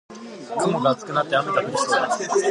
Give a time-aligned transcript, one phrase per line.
[0.59, 2.29] 雲が厚くなって雨が降りそうです。